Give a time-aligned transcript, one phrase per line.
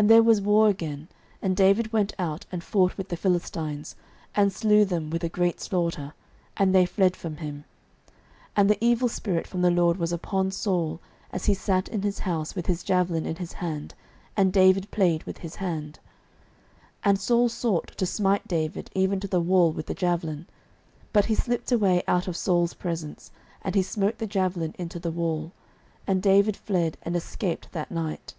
[0.00, 1.08] 09:019:008 And there was war again:
[1.42, 3.96] and David went out, and fought with the Philistines,
[4.34, 6.14] and slew them with a great slaughter;
[6.56, 7.64] and they fled from him.
[8.56, 11.00] 09:019:009 And the evil spirit from the LORD was upon Saul,
[11.34, 13.92] as he sat in his house with his javelin in his hand:
[14.38, 15.98] and David played with his hand.
[17.04, 20.46] 09:019:010 And Saul sought to smite David even to the wall with the javelin:
[21.12, 23.30] but he slipped away out of Saul's presence,
[23.60, 25.52] and he smote the javelin into the wall:
[26.06, 28.32] and David fled, and escaped that night.